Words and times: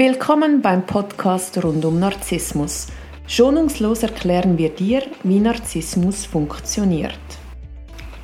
Willkommen 0.00 0.62
beim 0.62 0.86
Podcast 0.86 1.62
rund 1.62 1.84
um 1.84 2.00
Narzissmus. 2.00 2.86
Schonungslos 3.26 4.02
erklären 4.02 4.56
wir 4.56 4.70
dir, 4.70 5.02
wie 5.24 5.40
Narzissmus 5.40 6.24
funktioniert. 6.24 7.20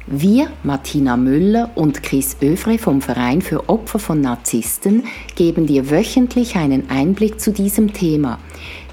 Wir, 0.07 0.51
Martina 0.63 1.19
Müller 1.19 1.71
und 1.75 2.03
Chris 2.03 2.39
Övre 2.41 2.79
vom 2.79 3.03
Verein 3.03 3.43
für 3.43 3.69
Opfer 3.69 3.99
von 3.99 4.23
Narzissten, 4.23 5.05
geben 5.35 5.67
dir 5.67 5.91
wöchentlich 5.91 6.57
einen 6.57 6.89
Einblick 6.89 7.43
zu 7.43 7.53
diesem 7.53 7.93
Thema. 7.93 8.39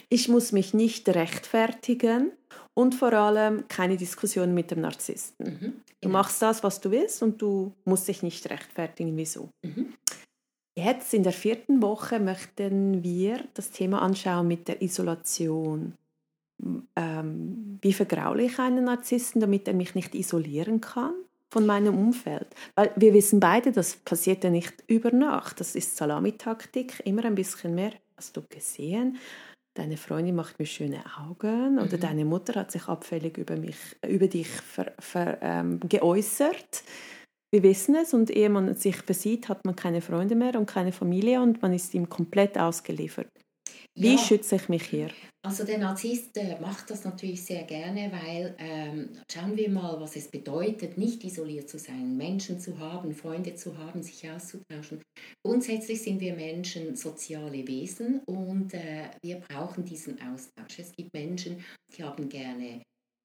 Ich 0.08 0.28
muss 0.28 0.52
mich 0.52 0.72
nicht 0.72 1.08
rechtfertigen 1.10 2.32
und 2.72 2.94
vor 2.94 3.12
allem 3.12 3.68
keine 3.68 3.98
Diskussion 3.98 4.54
mit 4.54 4.70
dem 4.70 4.80
Narzissten. 4.80 5.46
Mhm, 5.46 5.60
genau. 5.60 5.82
Du 6.00 6.08
machst 6.08 6.40
das, 6.40 6.62
was 6.62 6.80
du 6.80 6.90
willst 6.90 7.22
und 7.22 7.42
du 7.42 7.72
musst 7.84 8.08
dich 8.08 8.22
nicht 8.22 8.48
rechtfertigen, 8.48 9.14
wieso. 9.16 9.50
Mhm. 9.62 9.92
Jetzt 10.74 11.12
in 11.12 11.22
der 11.22 11.32
vierten 11.32 11.82
Woche 11.82 12.18
möchten 12.18 13.02
wir 13.02 13.44
das 13.52 13.70
Thema 13.70 14.00
anschauen 14.00 14.48
mit 14.48 14.68
der 14.68 14.80
Isolation 14.80 15.94
ähm, 16.96 17.78
wie 17.82 17.92
vergraule 17.92 18.44
ich 18.44 18.58
einen 18.58 18.84
Narzissten, 18.84 19.40
damit 19.40 19.68
er 19.68 19.74
mich 19.74 19.94
nicht 19.94 20.14
isolieren 20.14 20.80
kann 20.80 21.14
von 21.52 21.66
meinem 21.66 21.96
Umfeld. 21.98 22.48
Weil 22.74 22.92
wir 22.96 23.12
wissen 23.12 23.38
beide, 23.38 23.72
das 23.72 23.96
passiert 23.96 24.42
ja 24.42 24.50
nicht 24.50 24.82
über 24.86 25.10
Nacht. 25.10 25.60
Das 25.60 25.74
ist 25.74 25.96
Salamitaktik, 25.96 27.02
immer 27.04 27.24
ein 27.24 27.34
bisschen 27.34 27.74
mehr. 27.74 27.92
Hast 28.16 28.36
du 28.36 28.42
gesehen? 28.48 29.18
Deine 29.74 29.96
Freundin 29.96 30.34
macht 30.34 30.58
mir 30.58 30.66
schöne 30.66 31.02
Augen 31.18 31.78
oder 31.78 31.96
mhm. 31.96 32.00
deine 32.00 32.24
Mutter 32.24 32.58
hat 32.60 32.70
sich 32.72 32.88
abfällig 32.88 33.38
über, 33.38 33.56
mich, 33.56 33.76
über 34.06 34.28
dich 34.28 34.48
ver, 34.48 34.92
ver, 34.98 35.38
ähm, 35.40 35.80
geäußert. 35.80 36.84
Wir 37.50 37.62
wissen 37.62 37.94
es 37.96 38.14
und 38.14 38.30
ehe 38.30 38.48
man 38.48 38.74
sich 38.74 38.96
versieht, 38.96 39.48
hat 39.48 39.64
man 39.64 39.76
keine 39.76 40.00
Freunde 40.00 40.34
mehr 40.34 40.58
und 40.58 40.66
keine 40.66 40.92
Familie 40.92 41.42
und 41.42 41.60
man 41.60 41.72
ist 41.72 41.92
ihm 41.94 42.08
komplett 42.08 42.58
ausgeliefert. 42.58 43.28
Wie 43.94 44.14
ja. 44.14 44.18
schütze 44.18 44.56
ich 44.56 44.68
mich 44.68 44.84
hier? 44.84 45.10
Also 45.44 45.64
der 45.64 45.78
Narzisst 45.78 46.38
macht 46.60 46.88
das 46.88 47.04
natürlich 47.04 47.44
sehr 47.44 47.64
gerne, 47.64 48.12
weil 48.12 48.54
ähm, 48.58 49.08
schauen 49.30 49.56
wir 49.56 49.68
mal, 49.70 50.00
was 50.00 50.14
es 50.14 50.28
bedeutet, 50.28 50.96
nicht 50.96 51.24
isoliert 51.24 51.68
zu 51.68 51.80
sein, 51.80 52.16
Menschen 52.16 52.60
zu 52.60 52.78
haben, 52.78 53.12
Freunde 53.12 53.56
zu 53.56 53.76
haben, 53.76 54.04
sich 54.04 54.30
auszutauschen. 54.30 55.02
Grundsätzlich 55.44 56.00
sind 56.00 56.20
wir 56.20 56.36
Menschen 56.36 56.94
soziale 56.94 57.66
Wesen 57.66 58.20
und 58.20 58.72
äh, 58.72 59.10
wir 59.20 59.40
brauchen 59.40 59.84
diesen 59.84 60.16
Austausch. 60.22 60.78
Es 60.78 60.92
gibt 60.92 61.12
Menschen, 61.12 61.64
die 61.96 62.04
haben 62.04 62.28
gerne 62.28 62.82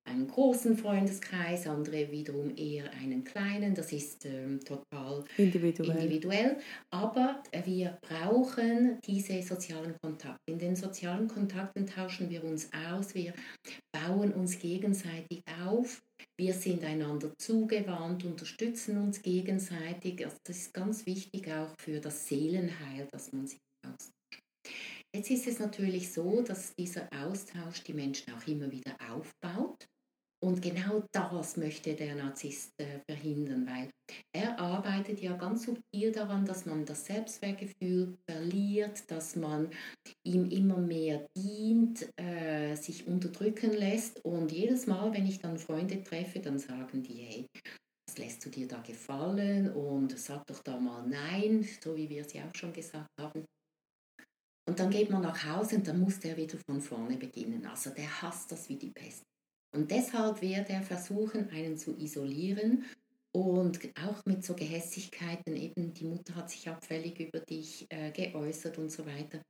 einen 0.07 0.27
großen 0.27 0.77
Freundeskreis, 0.77 1.67
andere 1.67 2.11
wiederum 2.11 2.55
eher 2.55 2.91
einen 2.93 3.23
kleinen. 3.23 3.75
Das 3.75 3.91
ist 3.91 4.25
ähm, 4.25 4.59
total 4.59 5.23
individuell. 5.37 5.97
individuell. 5.97 6.57
Aber 6.91 7.43
wir 7.65 7.97
brauchen 8.01 8.99
diese 9.05 9.41
sozialen 9.41 9.95
Kontakte. 10.01 10.39
In 10.49 10.59
den 10.59 10.75
sozialen 10.75 11.27
Kontakten 11.27 11.85
tauschen 11.85 12.29
wir 12.29 12.43
uns 12.43 12.69
aus, 12.89 13.13
wir 13.13 13.33
bauen 13.91 14.33
uns 14.33 14.59
gegenseitig 14.59 15.41
auf, 15.63 16.01
wir 16.39 16.53
sind 16.53 16.83
einander 16.83 17.31
zugewandt, 17.37 18.23
unterstützen 18.25 18.97
uns 18.97 19.21
gegenseitig. 19.21 20.23
Also 20.23 20.37
das 20.45 20.57
ist 20.57 20.73
ganz 20.73 21.05
wichtig 21.05 21.51
auch 21.51 21.73
für 21.79 21.99
das 21.99 22.27
Seelenheil, 22.27 23.07
dass 23.11 23.31
man 23.33 23.47
sich 23.47 23.59
austauscht. 23.85 24.11
Jetzt 25.15 25.31
ist 25.31 25.47
es 25.47 25.59
natürlich 25.59 26.11
so, 26.11 26.41
dass 26.41 26.75
dieser 26.75 27.09
Austausch 27.11 27.83
die 27.83 27.93
Menschen 27.93 28.33
auch 28.33 28.45
immer 28.47 28.69
wieder 28.71 28.95
aufbaut. 29.09 29.87
Und 30.39 30.61
genau 30.61 31.03
das 31.11 31.57
möchte 31.57 31.95
der 31.95 32.13
Narzisst 32.15 32.71
äh, 32.79 32.99
verhindern, 33.09 33.67
weil 33.67 33.89
er 34.35 34.59
arbeitet 34.59 35.19
ja 35.19 35.35
ganz 35.35 35.63
subtil 35.63 36.11
daran, 36.11 36.45
dass 36.45 36.65
man 36.65 36.85
das 36.85 37.05
Selbstwertgefühl 37.05 38.15
verliert, 38.29 39.09
dass 39.09 39.35
man 39.35 39.71
ihm 40.23 40.49
immer 40.51 40.77
mehr 40.77 41.25
dient, 41.35 42.07
äh, 42.19 42.75
sich 42.75 43.07
unterdrücken 43.07 43.73
lässt. 43.73 44.23
Und 44.23 44.51
jedes 44.51 44.85
Mal, 44.85 45.11
wenn 45.11 45.25
ich 45.25 45.39
dann 45.39 45.57
Freunde 45.57 46.03
treffe, 46.03 46.39
dann 46.39 46.59
sagen 46.59 47.01
die, 47.01 47.15
hey, 47.15 47.47
was 48.07 48.17
lässt 48.19 48.45
du 48.45 48.49
dir 48.49 48.67
da 48.67 48.79
gefallen? 48.81 49.73
Und 49.73 50.17
sag 50.19 50.45
doch 50.45 50.61
da 50.61 50.79
mal 50.79 51.05
nein, 51.07 51.67
so 51.83 51.95
wie 51.95 52.09
wir 52.09 52.21
es 52.21 52.33
ja 52.33 52.43
auch 52.47 52.55
schon 52.55 52.73
gesagt 52.73 53.09
haben. 53.19 53.43
Und 54.69 54.79
dann 54.79 54.91
geht 54.91 55.09
man 55.09 55.21
nach 55.21 55.45
Hause 55.45 55.77
und 55.77 55.87
dann 55.87 55.99
muss 55.99 56.19
der 56.19 56.37
wieder 56.37 56.57
von 56.69 56.81
vorne 56.81 57.17
beginnen. 57.17 57.65
Also 57.65 57.89
der 57.89 58.21
hasst 58.21 58.51
das 58.51 58.69
wie 58.69 58.75
die 58.75 58.91
Pest. 58.91 59.23
Und 59.71 59.91
deshalb 59.91 60.41
wird 60.41 60.69
er 60.69 60.81
versuchen, 60.81 61.49
einen 61.49 61.77
zu 61.77 61.95
isolieren 61.97 62.85
und 63.31 63.79
auch 64.07 64.25
mit 64.25 64.43
so 64.43 64.55
Gehässigkeiten, 64.55 65.55
eben 65.55 65.93
die 65.93 66.05
Mutter 66.05 66.35
hat 66.35 66.49
sich 66.49 66.67
abfällig 66.67 67.19
über 67.19 67.39
dich 67.39 67.85
äh, 67.89 68.11
geäußert 68.11 68.77
und 68.77 68.91
so 68.91 69.05
weiter. 69.05 69.41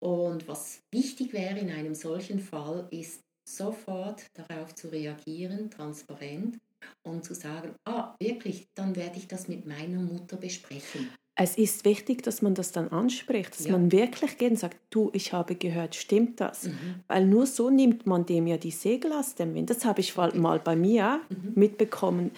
Und 0.00 0.48
was 0.48 0.82
wichtig 0.90 1.32
wäre 1.32 1.58
in 1.58 1.70
einem 1.70 1.94
solchen 1.94 2.40
Fall, 2.40 2.88
ist 2.90 3.22
sofort 3.48 4.26
darauf 4.34 4.74
zu 4.74 4.88
reagieren, 4.88 5.70
transparent 5.70 6.58
und 7.02 7.24
zu 7.24 7.34
sagen, 7.34 7.74
ah, 7.84 8.16
wirklich, 8.18 8.68
dann 8.74 8.96
werde 8.96 9.18
ich 9.18 9.28
das 9.28 9.48
mit 9.48 9.66
meiner 9.66 10.00
Mutter 10.00 10.36
besprechen 10.36 11.08
es 11.38 11.58
ist 11.58 11.84
wichtig, 11.84 12.22
dass 12.22 12.40
man 12.40 12.54
das 12.54 12.72
dann 12.72 12.88
anspricht, 12.88 13.50
dass 13.58 13.66
ja. 13.66 13.72
man 13.72 13.92
wirklich 13.92 14.38
geht 14.38 14.52
und 14.52 14.58
sagt, 14.58 14.78
du, 14.88 15.10
ich 15.12 15.34
habe 15.34 15.54
gehört, 15.54 15.94
stimmt 15.94 16.40
das? 16.40 16.64
Mhm. 16.64 17.04
Weil 17.08 17.26
nur 17.26 17.46
so 17.46 17.68
nimmt 17.68 18.06
man 18.06 18.24
dem 18.24 18.46
ja 18.46 18.56
die 18.56 18.70
Segel 18.70 19.12
aus 19.12 19.34
dem 19.34 19.54
Wind. 19.54 19.68
Das 19.68 19.84
habe 19.84 20.00
ich 20.00 20.16
okay. 20.16 20.38
mal 20.38 20.58
bei 20.58 20.74
mir 20.74 21.20
mhm. 21.28 21.52
mitbekommen. 21.54 22.30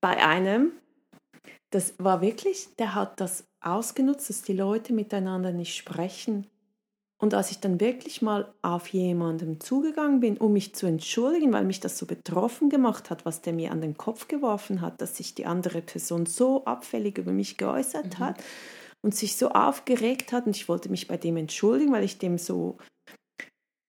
Bei 0.00 0.24
einem, 0.24 0.72
das 1.70 1.94
war 1.98 2.20
wirklich, 2.20 2.68
der 2.78 2.94
hat 2.94 3.20
das 3.20 3.48
ausgenutzt, 3.60 4.30
dass 4.30 4.42
die 4.42 4.52
Leute 4.52 4.92
miteinander 4.92 5.50
nicht 5.50 5.74
sprechen. 5.74 6.46
Und 7.18 7.32
als 7.32 7.50
ich 7.50 7.60
dann 7.60 7.80
wirklich 7.80 8.20
mal 8.20 8.52
auf 8.60 8.88
jemanden 8.88 9.58
zugegangen 9.58 10.20
bin, 10.20 10.36
um 10.36 10.52
mich 10.52 10.74
zu 10.74 10.86
entschuldigen, 10.86 11.52
weil 11.52 11.64
mich 11.64 11.80
das 11.80 11.96
so 11.96 12.04
betroffen 12.04 12.68
gemacht 12.68 13.08
hat, 13.08 13.24
was 13.24 13.40
der 13.40 13.54
mir 13.54 13.70
an 13.72 13.80
den 13.80 13.96
Kopf 13.96 14.28
geworfen 14.28 14.82
hat, 14.82 15.00
dass 15.00 15.16
sich 15.16 15.34
die 15.34 15.46
andere 15.46 15.80
Person 15.80 16.26
so 16.26 16.64
abfällig 16.66 17.16
über 17.16 17.32
mich 17.32 17.56
geäußert 17.56 18.18
mhm. 18.18 18.22
hat 18.22 18.44
und 19.00 19.14
sich 19.14 19.36
so 19.36 19.50
aufgeregt 19.50 20.32
hat 20.32 20.46
und 20.46 20.56
ich 20.56 20.68
wollte 20.68 20.90
mich 20.90 21.08
bei 21.08 21.16
dem 21.16 21.38
entschuldigen, 21.38 21.92
weil 21.92 22.04
ich 22.04 22.18
dem 22.18 22.36
so 22.36 22.76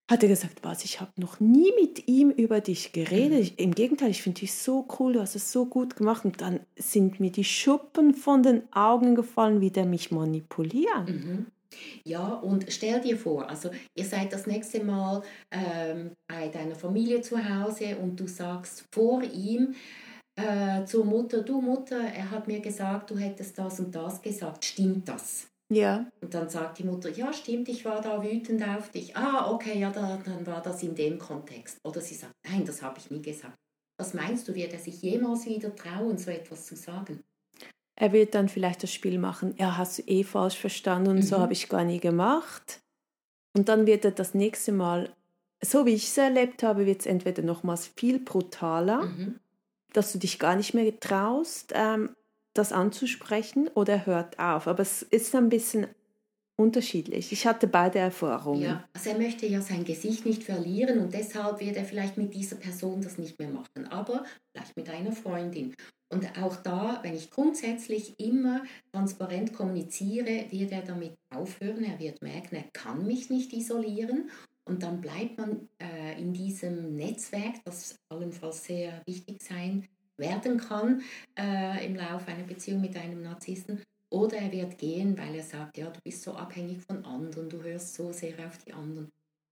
hat 0.09 0.23
er 0.23 0.29
gesagt, 0.29 0.59
was, 0.63 0.85
ich 0.85 1.01
habe 1.01 1.11
noch 1.17 1.41
nie 1.41 1.69
mit 1.81 2.07
ihm 2.07 2.29
über 2.29 2.61
dich 2.61 2.93
geredet. 2.93 3.51
Mhm. 3.51 3.57
Im 3.57 3.75
Gegenteil, 3.75 4.09
ich 4.09 4.23
finde 4.23 4.39
dich 4.39 4.53
so 4.53 4.87
cool, 4.97 5.13
du 5.13 5.19
hast 5.19 5.35
es 5.35 5.51
so 5.51 5.65
gut 5.65 5.97
gemacht. 5.97 6.23
Und 6.23 6.39
dann 6.39 6.61
sind 6.77 7.19
mir 7.19 7.29
die 7.29 7.43
Schuppen 7.43 8.13
von 8.13 8.41
den 8.41 8.71
Augen 8.71 9.15
gefallen, 9.15 9.59
wie 9.59 9.69
der 9.69 9.85
mich 9.85 10.09
manipuliert. 10.09 11.09
Mhm. 11.09 11.47
Ja, 12.03 12.27
und 12.27 12.65
stell 12.69 13.01
dir 13.01 13.17
vor, 13.17 13.49
also 13.49 13.69
ihr 13.95 14.05
seid 14.05 14.33
das 14.33 14.47
nächste 14.47 14.83
Mal 14.83 15.23
ähm, 15.51 16.11
bei 16.27 16.47
deiner 16.49 16.75
Familie 16.75 17.21
zu 17.21 17.37
Hause 17.37 17.97
und 17.97 18.19
du 18.19 18.27
sagst 18.27 18.85
vor 18.93 19.23
ihm 19.23 19.75
äh, 20.35 20.85
zur 20.85 21.05
Mutter, 21.05 21.41
du 21.41 21.61
Mutter, 21.61 21.99
er 21.99 22.31
hat 22.31 22.47
mir 22.47 22.59
gesagt, 22.59 23.11
du 23.11 23.17
hättest 23.17 23.57
das 23.57 23.79
und 23.79 23.93
das 23.95 24.21
gesagt, 24.21 24.65
stimmt 24.65 25.07
das? 25.07 25.47
Ja. 25.69 26.09
Und 26.21 26.33
dann 26.33 26.49
sagt 26.49 26.79
die 26.79 26.83
Mutter, 26.83 27.09
ja 27.09 27.33
stimmt, 27.33 27.67
ich 27.67 27.83
war 27.83 28.01
da 28.01 28.23
wütend 28.23 28.63
auf 28.63 28.89
dich. 28.89 29.17
Ah, 29.17 29.51
okay, 29.51 29.79
ja, 29.79 29.91
da, 29.91 30.17
dann 30.23 30.45
war 30.47 30.61
das 30.61 30.81
in 30.83 30.95
dem 30.95 31.17
Kontext. 31.17 31.77
Oder 31.83 31.99
sie 31.99 32.15
sagt, 32.15 32.33
nein, 32.47 32.65
das 32.65 32.81
habe 32.81 32.99
ich 32.99 33.11
nie 33.11 33.21
gesagt. 33.21 33.57
Was 33.99 34.13
meinst 34.13 34.47
du, 34.47 34.55
wird 34.55 34.73
er 34.73 34.79
sich 34.79 35.01
jemals 35.01 35.45
wieder 35.45 35.75
trauen, 35.75 36.17
so 36.17 36.29
etwas 36.29 36.65
zu 36.65 36.75
sagen? 36.75 37.23
Er 37.99 38.13
wird 38.13 38.35
dann 38.35 38.47
vielleicht 38.47 38.83
das 38.83 38.93
Spiel 38.93 39.17
machen, 39.17 39.55
ja, 39.57 39.75
hast 39.75 39.97
du 39.97 40.03
eh 40.03 40.23
falsch 40.23 40.57
verstanden 40.57 41.09
und 41.09 41.15
mhm. 41.17 41.23
so 41.23 41.39
habe 41.39 41.53
ich 41.53 41.67
gar 41.67 41.83
nie 41.83 41.99
gemacht. 41.99 42.79
Und 43.53 43.69
dann 43.69 43.87
wird 43.87 44.05
er 44.05 44.11
das 44.11 44.35
nächste 44.35 44.71
Mal, 44.71 45.09
so 45.61 45.87
wie 45.87 45.95
ich 45.95 46.05
es 46.05 46.17
erlebt 46.17 46.61
habe, 46.61 46.85
wird 46.85 46.99
es 46.99 47.07
entweder 47.07 47.41
nochmals 47.41 47.87
viel 47.87 48.19
brutaler, 48.19 49.05
mhm. 49.05 49.39
dass 49.93 50.11
du 50.11 50.19
dich 50.19 50.37
gar 50.37 50.55
nicht 50.55 50.75
mehr 50.75 50.99
traust, 50.99 51.73
ähm, 51.75 52.15
das 52.53 52.71
anzusprechen, 52.71 53.67
oder 53.73 53.93
er 53.93 54.05
hört 54.05 54.37
auf. 54.37 54.67
Aber 54.67 54.83
es 54.83 55.01
ist 55.01 55.33
ein 55.33 55.49
bisschen 55.49 55.87
unterschiedlich. 56.57 57.31
Ich 57.31 57.45
hatte 57.45 57.67
beide 57.67 57.99
Erfahrungen. 57.99 58.61
Ja, 58.61 58.89
also 58.93 59.11
er 59.11 59.17
möchte 59.17 59.45
ja 59.45 59.61
sein 59.61 59.85
Gesicht 59.85 60.25
nicht 60.25 60.43
verlieren 60.43 60.99
und 60.99 61.13
deshalb 61.13 61.59
wird 61.59 61.77
er 61.77 61.85
vielleicht 61.85 62.17
mit 62.17 62.33
dieser 62.33 62.55
Person 62.55 63.01
das 63.01 63.17
nicht 63.17 63.39
mehr 63.39 63.49
machen, 63.49 63.87
aber 63.89 64.25
vielleicht 64.51 64.75
mit 64.75 64.89
einer 64.89 65.11
Freundin. 65.11 65.75
Und 66.09 66.25
auch 66.41 66.55
da, 66.57 66.99
wenn 67.03 67.15
ich 67.15 67.29
grundsätzlich 67.29 68.19
immer 68.19 68.63
transparent 68.91 69.53
kommuniziere, 69.53 70.45
wird 70.49 70.71
er 70.71 70.81
damit 70.81 71.13
aufhören. 71.35 71.83
Er 71.83 71.99
wird 71.99 72.21
merken, 72.21 72.55
er 72.55 72.65
kann 72.73 73.05
mich 73.05 73.29
nicht 73.29 73.51
isolieren. 73.53 74.29
Und 74.65 74.83
dann 74.83 75.01
bleibt 75.01 75.37
man 75.37 75.67
äh, 75.81 76.19
in 76.19 76.33
diesem 76.33 76.95
Netzwerk, 76.95 77.55
das 77.65 77.95
allenfalls 78.09 78.65
sehr 78.65 79.01
wichtig 79.05 79.41
sein 79.41 79.87
werden 80.17 80.57
kann 80.57 81.03
äh, 81.37 81.85
im 81.85 81.95
Laufe 81.95 82.31
einer 82.31 82.43
Beziehung 82.43 82.81
mit 82.81 82.95
einem 82.97 83.21
Narzissten. 83.21 83.81
Oder 84.09 84.37
er 84.37 84.51
wird 84.51 84.77
gehen, 84.77 85.17
weil 85.17 85.35
er 85.35 85.43
sagt, 85.43 85.77
ja, 85.77 85.89
du 85.89 85.99
bist 86.03 86.23
so 86.23 86.33
abhängig 86.33 86.81
von 86.81 87.03
anderen, 87.05 87.49
du 87.49 87.61
hörst 87.61 87.93
so 87.93 88.11
sehr 88.11 88.37
auf 88.45 88.57
die 88.59 88.73
anderen. 88.73 89.11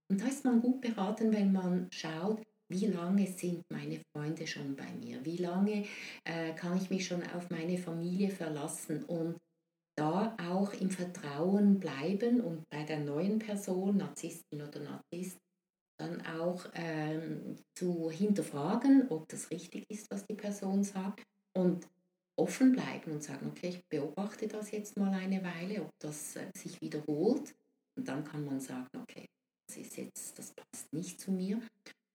Und 0.09 0.21
da 0.21 0.27
ist 0.27 0.45
man 0.45 0.61
gut 0.61 0.81
beraten, 0.81 1.33
wenn 1.33 1.51
man 1.51 1.87
schaut, 1.91 2.41
wie 2.69 2.87
lange 2.87 3.27
sind 3.27 3.63
meine 3.69 4.01
Freunde 4.11 4.47
schon 4.47 4.75
bei 4.75 4.91
mir? 4.93 5.23
Wie 5.23 5.37
lange 5.37 5.85
äh, 6.23 6.53
kann 6.53 6.77
ich 6.77 6.89
mich 6.89 7.05
schon 7.05 7.21
auf 7.23 7.49
meine 7.49 7.77
Familie 7.77 8.29
verlassen? 8.29 9.03
Und 9.03 9.37
da 9.97 10.35
auch 10.49 10.73
im 10.73 10.89
Vertrauen 10.89 11.79
bleiben 11.79 12.41
und 12.41 12.67
bei 12.69 12.83
der 12.83 12.99
neuen 12.99 13.39
Person, 13.39 13.97
Narzisstin 13.97 14.61
oder 14.61 14.79
Narzisst, 14.79 15.37
dann 15.97 16.25
auch 16.25 16.65
ähm, 16.73 17.57
zu 17.77 18.11
hinterfragen, 18.11 19.07
ob 19.09 19.29
das 19.29 19.49
richtig 19.51 19.89
ist, 19.89 20.11
was 20.11 20.25
die 20.25 20.35
Person 20.35 20.83
sagt 20.83 21.23
und 21.55 21.87
offen 22.37 22.73
bleiben 22.73 23.11
und 23.11 23.23
sagen, 23.23 23.47
okay, 23.47 23.69
ich 23.69 23.85
beobachte 23.87 24.47
das 24.47 24.71
jetzt 24.71 24.97
mal 24.97 25.13
eine 25.13 25.43
Weile, 25.43 25.81
ob 25.81 25.91
das 25.99 26.35
äh, 26.35 26.47
sich 26.55 26.79
wiederholt 26.81 27.55
und 27.97 28.07
dann 28.07 28.23
kann 28.23 28.45
man 28.45 28.59
sagen, 28.59 28.87
okay, 29.01 29.25
das 29.67 29.77
ist 29.77 29.97
jetzt, 29.97 30.37
das 30.37 30.53
passt 30.53 30.91
nicht 30.93 31.19
zu 31.19 31.31
mir 31.31 31.61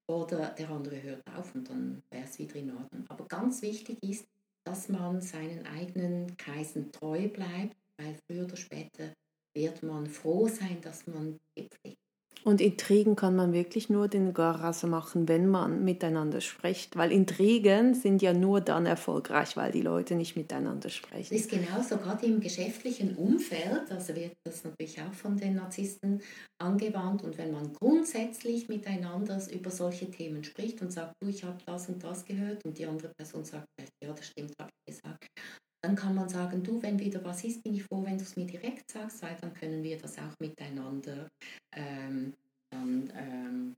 oder 0.08 0.50
der 0.50 0.70
andere 0.70 1.02
hört 1.02 1.22
auf 1.34 1.54
und 1.54 1.68
dann 1.68 2.02
wäre 2.10 2.24
es 2.24 2.38
wieder 2.38 2.56
in 2.56 2.76
Ordnung. 2.76 3.04
Aber 3.08 3.26
ganz 3.26 3.62
wichtig 3.62 3.98
ist, 4.02 4.26
dass 4.64 4.88
man 4.88 5.20
seinen 5.20 5.66
eigenen 5.66 6.36
Kreisen 6.36 6.92
treu 6.92 7.28
bleibt, 7.28 7.76
weil 7.96 8.16
früher 8.26 8.44
oder 8.44 8.56
später 8.56 9.12
wird 9.54 9.82
man 9.82 10.06
froh 10.06 10.48
sein, 10.48 10.80
dass 10.80 11.06
man 11.06 11.38
gepflegt 11.56 11.98
und 12.44 12.60
Intrigen 12.60 13.16
kann 13.16 13.36
man 13.36 13.52
wirklich 13.52 13.90
nur 13.90 14.08
den 14.08 14.32
Garase 14.32 14.86
machen, 14.86 15.28
wenn 15.28 15.46
man 15.46 15.84
miteinander 15.84 16.40
spricht. 16.40 16.96
Weil 16.96 17.12
Intrigen 17.12 17.94
sind 17.94 18.22
ja 18.22 18.32
nur 18.32 18.60
dann 18.60 18.86
erfolgreich, 18.86 19.56
weil 19.56 19.72
die 19.72 19.82
Leute 19.82 20.14
nicht 20.14 20.36
miteinander 20.36 20.88
sprechen. 20.88 21.28
Das 21.30 21.40
ist 21.40 21.50
genauso, 21.50 21.98
gerade 21.98 22.26
im 22.26 22.40
geschäftlichen 22.40 23.16
Umfeld, 23.16 23.90
also 23.90 24.14
wird 24.14 24.32
das 24.46 24.64
natürlich 24.64 25.00
auch 25.00 25.12
von 25.12 25.36
den 25.36 25.56
Narzissten 25.56 26.22
angewandt. 26.58 27.22
Und 27.22 27.36
wenn 27.36 27.52
man 27.52 27.72
grundsätzlich 27.72 28.68
miteinander 28.68 29.40
über 29.52 29.70
solche 29.70 30.10
Themen 30.10 30.42
spricht 30.42 30.80
und 30.80 30.92
sagt, 30.92 31.14
du, 31.22 31.28
ich 31.28 31.44
habe 31.44 31.58
das 31.66 31.88
und 31.88 32.02
das 32.02 32.24
gehört, 32.24 32.64
und 32.64 32.78
die 32.78 32.86
andere 32.86 33.12
Person 33.18 33.44
sagt, 33.44 33.66
ja, 34.02 34.12
das 34.12 34.26
stimmt, 34.26 34.52
habe 34.58 34.70
ich 34.88 34.96
gesagt, 34.96 35.26
dann 35.82 35.96
kann 35.96 36.14
man 36.14 36.28
sagen, 36.28 36.62
du, 36.62 36.82
wenn 36.82 36.98
wieder 36.98 37.24
was 37.24 37.42
ist, 37.44 37.62
bin 37.62 37.74
ich 37.74 37.82
froh, 37.84 38.04
wenn 38.04 38.18
du 38.18 38.24
es 38.24 38.36
mir 38.36 38.46
direkt 38.46 38.89
sagst, 39.08 39.22
weil 39.22 39.36
dann 39.40 39.54
können 39.54 39.82
wir 39.82 39.98
das 39.98 40.18
auch 40.18 40.38
miteinander 40.38 41.28
ähm, 41.72 42.34
dann, 42.70 43.12
ähm, 43.16 43.76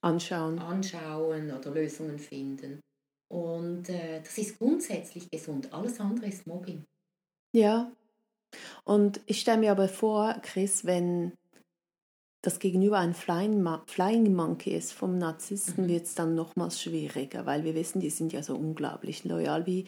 anschauen. 0.00 0.58
anschauen 0.58 1.50
oder 1.50 1.70
Lösungen 1.70 2.18
finden. 2.18 2.80
Und 3.28 3.88
äh, 3.88 4.20
das 4.20 4.38
ist 4.38 4.58
grundsätzlich 4.58 5.30
gesund. 5.30 5.72
Alles 5.72 5.98
andere 5.98 6.26
ist 6.26 6.46
Mobbing. 6.46 6.84
Ja. 7.52 7.90
Und 8.84 9.20
ich 9.26 9.40
stelle 9.40 9.58
mir 9.58 9.72
aber 9.72 9.88
vor, 9.88 10.36
Chris, 10.42 10.84
wenn 10.84 11.32
das 12.42 12.58
Gegenüber 12.58 12.98
ein 12.98 13.14
Flying, 13.14 13.66
Flying 13.86 14.34
Monkey 14.34 14.76
ist 14.76 14.92
vom 14.92 15.18
Narzissten, 15.18 15.84
mhm. 15.84 15.88
wird 15.88 16.04
es 16.04 16.14
dann 16.14 16.34
nochmals 16.34 16.80
schwieriger, 16.80 17.46
weil 17.46 17.64
wir 17.64 17.74
wissen, 17.74 18.00
die 18.00 18.10
sind 18.10 18.32
ja 18.32 18.42
so 18.42 18.54
unglaublich 18.54 19.24
loyal. 19.24 19.66
Wie, 19.66 19.86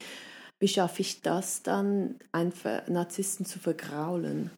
wie 0.58 0.68
schaffe 0.68 1.02
ich 1.02 1.22
das 1.22 1.62
dann, 1.62 2.16
einen 2.32 2.52
Narzissten 2.88 3.46
zu 3.46 3.58
vergraulen? 3.58 4.50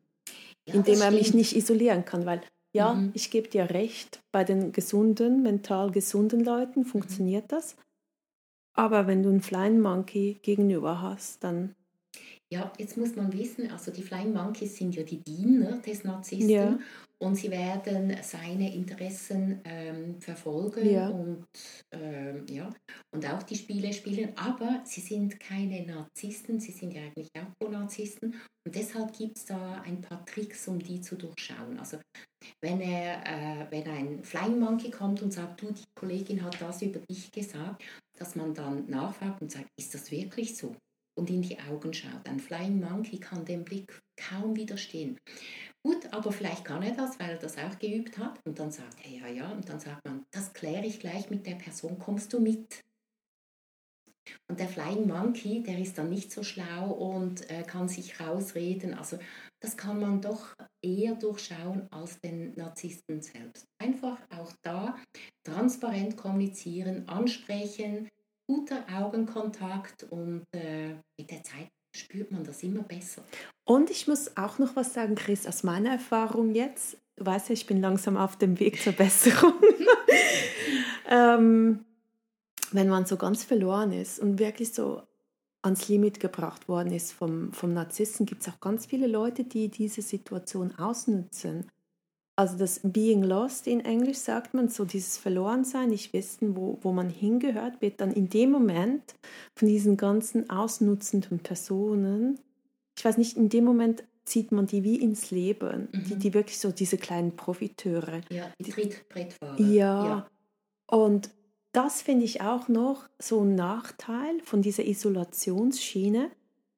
Ja, 0.67 0.75
Indem 0.75 1.01
er 1.01 1.11
mich 1.11 1.35
nicht 1.35 1.57
isolieren 1.57 2.05
kann, 2.05 2.27
weil 2.27 2.43
ja, 2.73 2.95
mhm. 2.95 3.11
ich 3.15 3.31
gebe 3.31 3.49
dir 3.49 3.71
recht, 3.71 4.21
bei 4.31 4.45
den 4.45 4.73
gesunden, 4.73 5.43
mental 5.43 5.91
gesunden 5.91 6.45
Leuten 6.45 6.85
funktioniert 6.85 7.45
mhm. 7.45 7.49
das. 7.49 7.77
Aber 8.75 9.07
wenn 9.07 9.23
du 9.23 9.31
einen 9.31 9.41
Flying 9.41 9.81
Monkey 9.81 10.39
gegenüber 10.43 11.01
hast, 11.03 11.43
dann. 11.43 11.75
Ja, 12.51 12.73
jetzt 12.79 12.97
muss 12.97 13.17
man 13.17 13.33
wissen, 13.33 13.71
also 13.71 13.91
die 13.91 14.03
Flying 14.03 14.33
Monkeys 14.33 14.77
sind 14.77 14.95
ja 14.95 15.03
die 15.03 15.19
Diener 15.19 15.79
des 15.79 16.05
Narzissten. 16.05 16.49
Ja 16.49 16.79
und 17.21 17.35
sie 17.35 17.51
werden 17.51 18.17
seine 18.23 18.73
Interessen 18.75 19.61
ähm, 19.65 20.21
verfolgen 20.21 20.91
ja. 20.91 21.09
und 21.09 21.45
ähm, 21.93 22.47
ja 22.49 22.71
und 23.15 23.27
auch 23.27 23.43
die 23.43 23.57
Spiele 23.57 23.93
spielen, 23.93 24.33
aber 24.37 24.83
sie 24.85 25.01
sind 25.01 25.41
keine 25.41 25.85
Narzissten, 25.85 26.61
sie 26.61 26.73
sind 26.73 26.93
ja 26.95 27.03
eigentlich 27.03 27.31
auch 27.37 27.53
Pro-Narzissten 27.59 28.35
und 28.67 28.75
deshalb 28.75 29.17
gibt 29.17 29.39
es 29.39 29.47
da 29.47 29.81
ein 29.83 30.01
paar 30.01 30.25
Tricks, 30.27 30.69
um 30.69 30.79
die 30.79 31.01
zu 31.01 31.17
durchschauen. 31.17 31.79
Also 31.79 31.99
wenn 32.61 32.81
er, 32.81 33.27
äh, 33.27 33.67
wenn 33.71 33.89
ein 33.89 34.23
Flying 34.23 34.59
Monkey 34.59 34.91
kommt 34.91 35.23
und 35.23 35.33
sagt, 35.33 35.63
du, 35.63 35.73
die 35.73 35.85
Kollegin 35.95 36.43
hat 36.43 36.61
das 36.61 36.83
über 36.83 37.01
dich 37.01 37.33
gesagt, 37.33 37.83
dass 38.19 38.37
man 38.37 38.55
dann 38.55 38.89
nachfragt 38.89 39.41
und 39.41 39.51
sagt, 39.51 39.69
ist 39.79 39.95
das 39.95 40.11
wirklich 40.11 40.57
so? 40.57 40.77
Und 41.19 41.31
in 41.31 41.43
die 41.43 41.59
Augen 41.61 41.93
schaut. 41.93 42.29
Ein 42.29 42.39
Flying 42.39 42.79
Monkey 42.79 43.19
kann 43.19 43.45
dem 43.45 43.65
Blick 43.65 43.99
kaum 44.17 44.55
widerstehen. 44.55 45.19
Gut, 45.89 46.13
aber 46.13 46.31
vielleicht 46.33 46.67
kann 46.67 46.83
er 46.83 46.93
das, 46.93 47.19
weil 47.19 47.31
er 47.31 47.39
das 47.39 47.57
auch 47.57 47.79
geübt 47.79 48.19
hat. 48.19 48.39
Und 48.45 48.59
dann 48.59 48.71
sagt 48.71 48.99
er, 49.07 49.11
ja, 49.11 49.27
ja. 49.27 49.51
Und 49.51 49.67
dann 49.71 49.81
sagt 49.81 50.05
man, 50.05 50.27
das 50.31 50.53
kläre 50.53 50.85
ich 50.85 51.01
gleich 51.01 51.31
mit 51.31 51.47
der 51.47 51.55
Person, 51.55 51.99
kommst 51.99 52.31
du 52.35 52.41
mit? 52.41 52.85
Und 54.51 54.61
der 54.61 54.69
Flying 54.69 55.09
Monkey, 55.09 55.63
der 55.63 55.79
ist 55.79 55.97
dann 55.97 56.11
nicht 56.11 56.31
so 56.31 56.43
schlau 56.43 56.91
und 56.91 57.51
äh, 57.51 57.63
kann 57.63 57.89
sich 57.89 58.21
rausreden. 58.21 58.93
Also 58.93 59.19
das 59.61 59.79
kann 59.79 59.99
man 59.99 60.21
doch 60.21 60.55
eher 60.83 61.15
durchschauen 61.15 61.89
als 61.91 62.21
den 62.21 62.55
Narzissten 62.55 63.23
selbst. 63.23 63.65
Einfach 63.79 64.19
auch 64.29 64.53
da 64.61 64.95
transparent 65.43 66.19
kommunizieren, 66.19 67.09
ansprechen, 67.09 68.11
guter 68.47 68.85
Augenkontakt 68.93 70.03
und 70.03 70.45
äh, 70.53 70.97
mit 71.19 71.31
der 71.31 71.43
Zeit 71.43 71.71
spürt 71.99 72.31
man 72.31 72.45
das 72.45 72.63
immer 72.63 72.83
besser. 72.83 73.23
Und 73.65 73.91
ich 73.91 74.09
muss 74.09 74.37
auch 74.37 74.59
noch 74.59 74.77
was 74.77 74.95
sagen, 74.95 75.15
Chris, 75.15 75.47
aus 75.47 75.63
meiner 75.63 75.91
Erfahrung 75.91 76.55
jetzt, 76.55 76.97
du 77.17 77.27
weißt 77.27 77.51
ja, 77.51 77.53
ich 77.53 77.67
bin 77.67 77.81
langsam 77.81 78.17
auf 78.17 78.37
dem 78.37 78.59
Weg 78.61 78.81
zur 78.81 78.93
Besserung. 78.95 79.55
ähm, 81.09 81.85
wenn 82.73 82.89
man 82.89 83.07
so 83.07 83.17
ganz 83.17 83.45
verloren 83.45 83.93
ist 83.93 84.19
und 84.19 84.39
wirklich 84.39 84.73
so 84.73 85.03
ans 85.63 85.89
Limit 85.89 86.21
gebracht 86.21 86.69
worden 86.69 86.93
ist 86.93 87.13
vom, 87.13 87.53
vom 87.53 87.75
Narzissten, 87.75 88.27
gibt 88.27 88.43
es 88.43 88.49
auch 88.49 88.61
ganz 88.61 88.87
viele 88.87 89.07
Leute, 89.07 89.45
die 89.45 89.69
diese 89.69 90.03
Situation 90.03 90.75
ausnutzen. 90.79 91.71
Also 92.39 92.57
das 92.57 92.79
Being 92.85 93.25
Lost 93.25 93.67
in 93.67 93.81
Englisch 93.81 94.19
sagt 94.19 94.55
man 94.55 94.69
so, 94.69 94.85
dieses 94.85 95.19
Verlorensein, 95.19 95.89
nicht 95.89 96.13
wissen, 96.13 96.55
wo, 96.55 96.79
wo 96.83 96.93
man 96.93 97.11
hingehört, 97.11 97.83
wird 97.83 98.01
dann 98.01 98.13
in 98.13 98.29
dem 98.29 98.53
Moment 98.53 99.03
von 99.57 99.67
diesen 99.67 99.97
ganzen 99.97 100.49
ausnutzenden 100.49 101.41
Personen, 101.41 102.39
ich 102.97 103.05
weiß 103.05 103.17
nicht, 103.19 103.37
in 103.37 103.49
dem 103.49 103.65
Moment 103.65 104.05
zieht 104.25 104.53
man 104.53 104.67
die 104.67 104.85
wie 104.85 105.03
ins 105.03 105.33
Leben, 105.33 105.89
mhm. 105.91 106.05
die, 106.05 106.15
die 106.15 106.35
wirklich 106.35 106.61
so 106.61 106.71
diese 106.71 106.97
kleinen 106.97 107.35
Profiteure. 107.35 108.21
Ja, 108.31 108.53
die 108.61 108.71
Trittbrettfahrer. 108.71 109.61
Ja. 109.61 110.07
ja. 110.07 110.27
Und 110.87 111.31
das 111.73 112.03
finde 112.03 112.25
ich 112.25 112.41
auch 112.41 112.69
noch 112.69 113.09
so 113.19 113.43
ein 113.43 113.57
Nachteil 113.57 114.39
von 114.45 114.63
dieser 114.63 114.85
Isolationsschiene, 114.85 116.31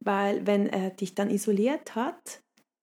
weil 0.02 0.46
wenn 0.46 0.68
er 0.68 0.88
dich 0.88 1.14
dann 1.14 1.28
isoliert 1.28 1.94
hat, 1.94 2.40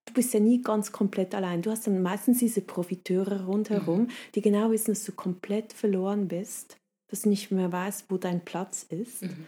du 0.07 0.13
bist 0.13 0.33
ja 0.33 0.39
nie 0.39 0.61
ganz 0.61 0.91
komplett 0.91 1.35
allein. 1.35 1.61
Du 1.61 1.69
hast 1.69 1.87
dann 1.87 2.01
meistens 2.01 2.39
diese 2.39 2.61
Profiteure 2.61 3.45
rundherum, 3.45 4.03
mhm. 4.03 4.09
die 4.35 4.41
genau 4.41 4.71
wissen, 4.71 4.91
dass 4.91 5.03
du 5.03 5.11
komplett 5.11 5.73
verloren 5.73 6.27
bist, 6.27 6.77
dass 7.09 7.21
du 7.21 7.29
nicht 7.29 7.51
mehr 7.51 7.71
weißt, 7.71 8.05
wo 8.09 8.17
dein 8.17 8.43
Platz 8.43 8.83
ist. 8.83 9.23
Mhm. 9.23 9.47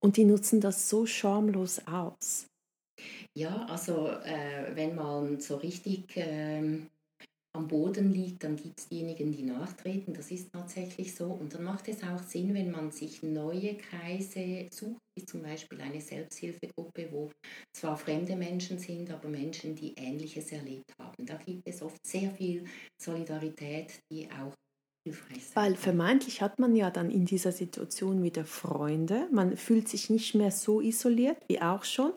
Und 0.00 0.16
die 0.16 0.24
nutzen 0.24 0.60
das 0.60 0.88
so 0.88 1.06
schamlos 1.06 1.86
aus. 1.86 2.46
Ja, 3.34 3.66
also 3.66 4.08
äh, 4.08 4.74
wenn 4.74 4.94
man 4.94 5.40
so 5.40 5.56
richtig 5.56 6.16
äh, 6.16 6.80
am 7.56 7.68
Boden 7.68 8.12
liegt, 8.12 8.44
dann 8.44 8.56
gibt 8.56 8.78
es 8.78 8.88
diejenigen, 8.88 9.32
die 9.32 9.42
nachtreten. 9.42 10.14
Das 10.14 10.30
ist 10.30 10.52
tatsächlich 10.52 11.14
so. 11.14 11.26
Und 11.26 11.54
dann 11.54 11.64
macht 11.64 11.88
es 11.88 12.02
auch 12.02 12.22
Sinn, 12.22 12.54
wenn 12.54 12.70
man 12.70 12.90
sich 12.90 13.22
neue 13.22 13.76
Kreise 13.76 14.68
sucht, 14.70 15.00
wie 15.18 15.24
zum 15.24 15.42
Beispiel 15.42 15.80
eine 15.80 16.00
Selbsthilfegruppe, 16.00 17.08
wo 17.10 17.30
zwar 17.74 17.96
fremde 17.96 18.36
Menschen 18.36 18.78
sind, 18.78 19.10
aber 19.10 19.28
Menschen, 19.28 19.74
die 19.74 19.94
Ähnliches 19.96 20.52
erlebt 20.52 20.92
haben. 21.00 21.26
Da 21.26 21.36
gibt 21.36 21.66
es 21.66 21.82
oft 21.82 22.04
sehr 22.06 22.30
viel 22.30 22.64
Solidarität, 23.02 23.98
die 24.12 24.28
auch 24.30 24.54
hilfreich 25.06 25.38
ist. 25.38 25.56
Weil 25.56 25.76
vermeintlich 25.76 26.42
hat 26.42 26.58
man 26.58 26.76
ja 26.76 26.90
dann 26.90 27.10
in 27.10 27.24
dieser 27.24 27.52
Situation 27.52 28.22
wieder 28.22 28.44
Freunde. 28.44 29.28
Man 29.32 29.56
fühlt 29.56 29.88
sich 29.88 30.10
nicht 30.10 30.34
mehr 30.34 30.50
so 30.50 30.80
isoliert 30.80 31.38
wie 31.48 31.60
auch 31.60 31.84
schon, 31.84 32.12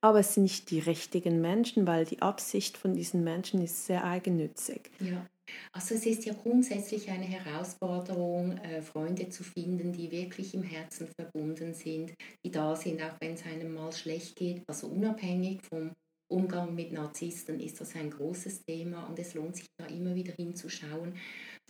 aber 0.00 0.20
es 0.20 0.34
sind 0.34 0.44
nicht 0.44 0.70
die 0.70 0.78
richtigen 0.78 1.40
Menschen, 1.40 1.86
weil 1.86 2.04
die 2.04 2.22
Absicht 2.22 2.76
von 2.76 2.94
diesen 2.94 3.24
Menschen 3.24 3.62
ist 3.62 3.86
sehr 3.86 4.04
eigennützig. 4.04 4.90
Ja. 5.00 5.26
Also 5.72 5.94
es 5.94 6.04
ist 6.04 6.26
ja 6.26 6.34
grundsätzlich 6.34 7.10
eine 7.10 7.24
Herausforderung, 7.24 8.58
äh, 8.58 8.82
Freunde 8.82 9.30
zu 9.30 9.42
finden, 9.42 9.92
die 9.92 10.10
wirklich 10.10 10.54
im 10.54 10.62
Herzen 10.62 11.08
verbunden 11.18 11.72
sind, 11.72 12.12
die 12.44 12.50
da 12.50 12.76
sind, 12.76 13.02
auch 13.02 13.16
wenn 13.20 13.32
es 13.32 13.44
einem 13.44 13.72
mal 13.72 13.92
schlecht 13.92 14.36
geht. 14.36 14.62
Also 14.68 14.88
unabhängig 14.88 15.62
vom 15.62 15.92
Umgang 16.30 16.74
mit 16.74 16.92
Narzissten 16.92 17.58
ist 17.60 17.80
das 17.80 17.96
ein 17.96 18.10
großes 18.10 18.62
Thema 18.64 19.06
und 19.06 19.18
es 19.18 19.32
lohnt 19.32 19.56
sich 19.56 19.66
da 19.78 19.86
immer 19.86 20.14
wieder 20.14 20.34
hinzuschauen. 20.34 21.14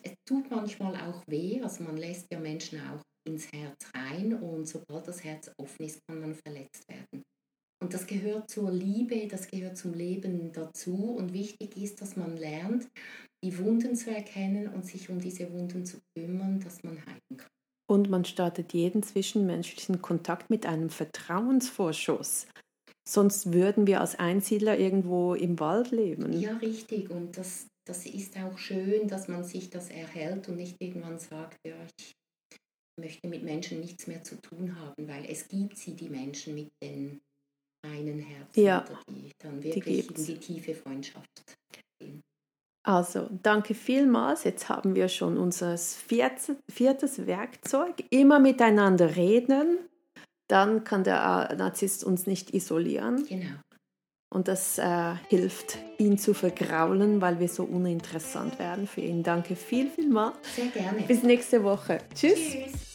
Es 0.02 0.14
tut 0.28 0.50
manchmal 0.50 0.96
auch 0.96 1.22
weh, 1.28 1.60
also 1.62 1.84
man 1.84 1.96
lässt 1.96 2.26
ja 2.32 2.40
Menschen 2.40 2.80
auch 2.80 3.02
ins 3.24 3.52
Herz 3.52 3.76
rein 3.94 4.34
und 4.34 4.66
sobald 4.66 5.06
das 5.06 5.22
Herz 5.22 5.50
offen 5.58 5.86
ist, 5.86 6.00
kann 6.08 6.20
man 6.20 6.34
verletzt 6.34 6.88
werden. 6.88 7.22
Und 7.80 7.94
das 7.94 8.06
gehört 8.06 8.50
zur 8.50 8.70
Liebe, 8.70 9.28
das 9.28 9.48
gehört 9.48 9.76
zum 9.76 9.94
Leben 9.94 10.52
dazu. 10.52 11.14
Und 11.16 11.32
wichtig 11.32 11.76
ist, 11.76 12.00
dass 12.00 12.16
man 12.16 12.36
lernt, 12.36 12.88
die 13.44 13.56
Wunden 13.58 13.94
zu 13.94 14.10
erkennen 14.10 14.68
und 14.68 14.84
sich 14.84 15.08
um 15.10 15.20
diese 15.20 15.52
Wunden 15.52 15.84
zu 15.84 15.98
kümmern, 16.16 16.60
dass 16.60 16.82
man 16.82 16.96
heilen 17.06 17.36
kann. 17.36 17.48
Und 17.90 18.10
man 18.10 18.24
startet 18.24 18.74
jeden 18.74 19.02
zwischenmenschlichen 19.02 20.02
Kontakt 20.02 20.50
mit 20.50 20.66
einem 20.66 20.90
Vertrauensvorschuss. 20.90 22.46
Sonst 23.08 23.52
würden 23.52 23.86
wir 23.86 24.02
als 24.02 24.18
Einsiedler 24.18 24.78
irgendwo 24.78 25.34
im 25.34 25.58
Wald 25.58 25.92
leben. 25.92 26.38
Ja, 26.38 26.58
richtig. 26.58 27.08
Und 27.08 27.38
das, 27.38 27.66
das 27.86 28.04
ist 28.04 28.36
auch 28.36 28.58
schön, 28.58 29.08
dass 29.08 29.28
man 29.28 29.44
sich 29.44 29.70
das 29.70 29.88
erhält 29.88 30.48
und 30.48 30.56
nicht 30.56 30.76
irgendwann 30.78 31.18
sagt, 31.18 31.56
ja, 31.66 31.74
ich 31.98 32.12
möchte 33.00 33.28
mit 33.28 33.44
Menschen 33.44 33.80
nichts 33.80 34.06
mehr 34.06 34.22
zu 34.22 34.38
tun 34.42 34.78
haben, 34.78 35.08
weil 35.08 35.24
es 35.24 35.48
gibt 35.48 35.78
sie, 35.78 35.94
die 35.94 36.10
Menschen 36.10 36.54
mit 36.54 36.68
den 36.82 37.20
reinen 37.90 38.20
Herzen, 38.20 38.60
ja, 38.60 38.84
die 39.10 39.30
dann 39.38 39.62
wirklich 39.62 40.06
die 40.08 40.14
in 40.14 40.26
die 40.26 40.38
tiefe 40.38 40.74
Freundschaft 40.74 41.28
gehen. 41.98 42.20
Also, 42.86 43.28
danke 43.42 43.74
vielmals. 43.74 44.44
Jetzt 44.44 44.68
haben 44.68 44.94
wir 44.94 45.08
schon 45.08 45.36
unser 45.36 45.76
viertes, 45.76 46.56
viertes 46.70 47.26
Werkzeug. 47.26 48.04
Immer 48.10 48.38
miteinander 48.38 49.16
reden. 49.16 49.78
Dann 50.48 50.84
kann 50.84 51.04
der 51.04 51.54
Narzisst 51.58 52.02
uns 52.02 52.26
nicht 52.26 52.54
isolieren. 52.54 53.26
Genau. 53.26 53.56
Und 54.30 54.48
das 54.48 54.78
äh, 54.78 55.14
hilft, 55.28 55.78
ihn 55.98 56.18
zu 56.18 56.34
vergraulen, 56.34 57.20
weil 57.20 57.40
wir 57.40 57.48
so 57.48 57.64
uninteressant 57.64 58.58
werden 58.58 58.86
für 58.86 59.00
ihn. 59.00 59.22
Danke 59.22 59.56
viel, 59.56 59.90
viel 59.90 60.08
mal. 60.08 60.32
Sehr 60.42 60.66
gerne. 60.66 61.02
Bis 61.02 61.22
nächste 61.22 61.64
Woche. 61.64 61.98
Tschüss. 62.14 62.34
Tschüss. 62.34 62.87